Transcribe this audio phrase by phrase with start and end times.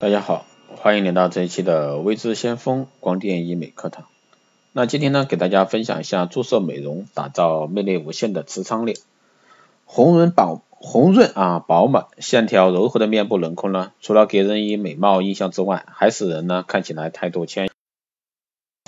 [0.00, 4.06] 大家好，欢迎来到这一期的微知先锋光电医美课堂。
[4.72, 8.96] 那今天呢，给大家分享一下注射美容，打造魅力无限的磁场脸。
[9.84, 17.68] 红润饱红润啊饱满、线条柔和的面部轮廓呢，除了给人以美貌印象之外，还使人呢看起来态度谦。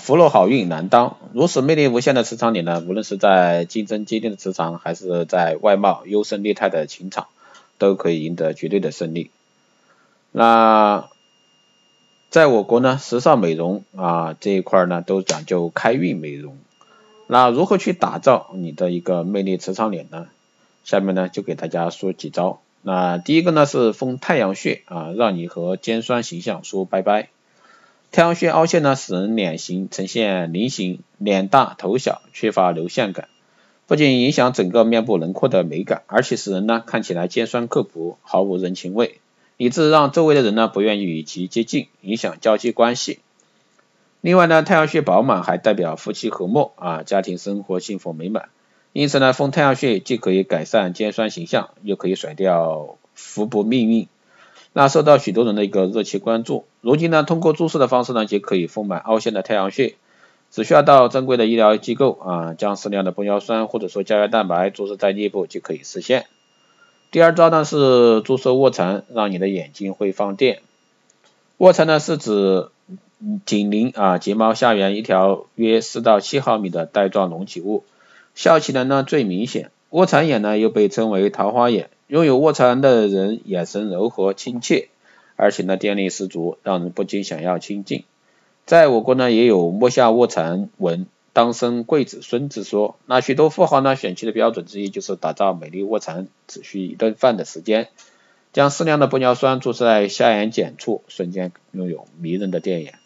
[0.03, 7.27] 福禄好运难当，如此魅力无限的磁场脸呢，无论是在竞争激烈的职场，还是在外貌优胜劣汰的情场，
[7.77, 9.29] 都可以赢得绝对的胜利。
[10.35, 11.09] 那
[12.31, 16.57] 在我国呢，时尚美容啊这一块呢都讲究开运美容。
[17.27, 20.27] 那如何去打造你的一个魅力磁场脸呢？
[20.83, 22.61] 下面呢就给大家说几招。
[22.81, 27.29] 那第一个呢是封太阳穴啊，让你和尖酸形象说拜拜。
[28.11, 33.29] 太阳穴凹陷呢，使人脸型呈现菱形，脸大头小，缺乏流线感，
[33.85, 39.19] 不仅影响整个面部轮廓的美感，而且使人呢看起来尖酸刻薄，毫无人情味。
[39.57, 43.19] 以致让周围的人呢不愿意与其接近，影响交际关系。
[44.21, 48.49] 另外呢，太阳穴饱满还代表夫妻和睦啊，家庭生活幸福美满。
[48.93, 54.07] 因此呢，封太阳穴既可以改善尖酸形象，又可以甩掉福薄命运。
[54.71, 56.65] 那受到许多人的一个热切关注。
[56.81, 59.95] 如今呢，通过注射的方式呢，就可以丰满凹陷的太阳穴，
[60.51, 66.25] 只需要到正规的医疗机构啊，将适量的玻尿酸或者说胶原蛋白注射在颞部就可以实现。
[67.13, 70.61] 第二招呢是注射卧蚕，让你的眼睛会放电。
[71.57, 72.69] 卧蚕呢是指
[73.45, 77.83] 紧邻啊睫毛下缘一条约四到七毫米的带状隆起物，
[78.33, 79.69] 笑起来呢最明显。
[79.91, 84.87] 卧蚕眼呢又被称为桃花眼，拥有卧蚕的人眼神柔和亲切，
[85.35, 88.05] 而且呢电力十足，让人不禁想要亲近。
[88.65, 91.05] 在我国呢也有摸下卧蚕纹。
[91.33, 97.89] 当生贵子孙之说，那许多富豪呢选妻的标准之一就是打造美丽卧蚕，只需一顿饭的时间，
[98.53, 102.99] 将适量的玻尿酸注射在下眼睑处，瞬间拥有迷人的电眼。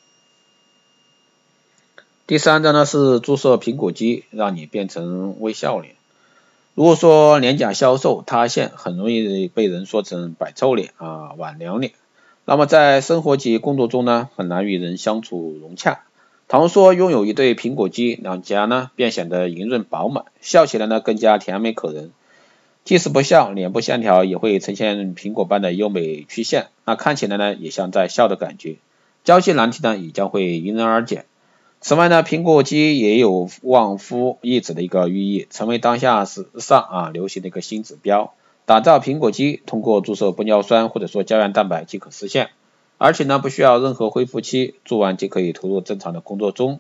[2.26, 5.96] 第三招呢是注射苹果肌，让你变成微笑脸。
[6.76, 11.94] 如果说脸颊消瘦塌陷，很容易被人说成摆臭脸啊挽凉脸，
[12.44, 16.04] 那么在生活及工作中呢，很难与人相处融洽。
[16.50, 22.12] 倘说拥有一对苹果肌，两颊呢便显得莹润饱满，笑起来呢更加甜美可人。
[22.86, 28.78] 即使不笑，脸部线条也会呈现苹果般的优美曲线，那看起来呢也像在笑的感觉。
[29.26, 31.26] 交际难题呢也将会迎刃而解。
[31.82, 38.34] 此外呢，苹果肌也有旺夫益子的一个寓意，成为当下时尚啊流行的一个新指标。
[38.66, 42.52] 打造苹果肌，通过注射玻尿酸或者说胶原蛋白即可实现。
[43.00, 46.80] 而且呢，不需要任何恢复期，做完就可以投入正常的工作中。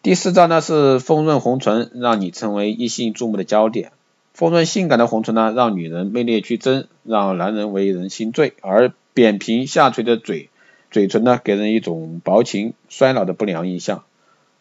[0.00, 3.90] 第四招呢是丰润红唇，让你成为异性注目的焦点。
[4.32, 8.52] 丰润性感的红唇呢，让女人魅力剧增，让男人为人心醉。
[8.60, 10.50] 而扁平下垂的嘴
[10.90, 14.04] 嘴唇呢，给人一种薄情衰老的不良印象。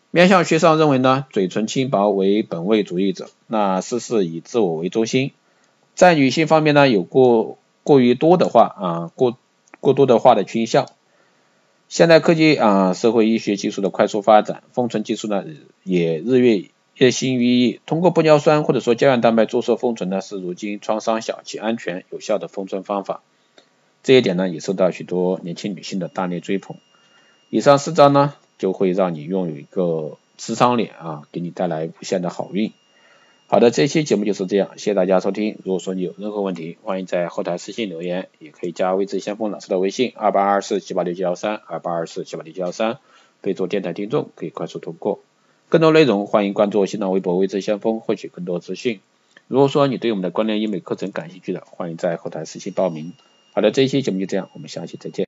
[0.09, 5.33] 面相学上认为呢，嘴唇轻薄为本位主义者，那事事以自我为中心。
[5.93, 9.37] 在女性方面呢，有过过于多的话啊过。
[9.83, 10.87] 过多的话的倾向。
[11.89, 15.43] 现代科技啊，社会医学技术的快速发展，封存技术呢
[15.83, 17.81] 也日月日新月异。
[17.85, 23.21] 通过玻尿酸或者说胶原蛋白注射封存呢，是如今创伤小且安全有效的封存方法。
[24.01, 26.77] 这一点呢，也受到许多年轻女性的大力追捧。
[27.49, 32.71] 以上四招呢，就会让你拥有一个磁场脸啊，给你带来无限的好运。
[33.53, 35.59] 好的，这期节目就是这样，谢谢大家收听。
[35.63, 42.97] 如果说你有任何问题，欢迎在后台私信留言，也可以加微知先锋老师的微信二八二四七八六七幺三二八二四七八六七幺三，
[43.41, 45.19] 备注电台听众，可以快速通过。
[45.69, 49.01] 更多内容欢迎关注新浪微博微知先锋，获取更多资讯。
[49.47, 53.13] 如果说你对我们的光电医美课程感兴趣的，欢迎在后台私信报名。
[53.53, 55.21] 好的，这一期节目就这样，我们下期再见。